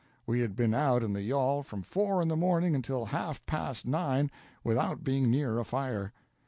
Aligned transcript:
We 0.25 0.39
had 0.39 0.55
been 0.55 0.73
out 0.73 1.03
in 1.03 1.13
the 1.13 1.21
yawl 1.21 1.61
from 1.61 1.83
four 1.83 2.23
in 2.23 2.27
the 2.27 2.35
morning 2.35 2.73
until 2.73 3.05
half 3.05 3.45
past 3.45 3.85
nine 3.85 4.31
without 4.63 5.03
being 5.03 5.29
near 5.29 5.59
a 5.59 5.63
fire. 5.63 6.11